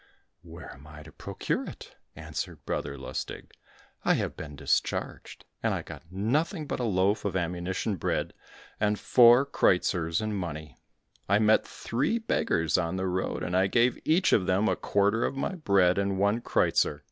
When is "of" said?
7.23-7.35, 14.33-14.47, 15.23-15.35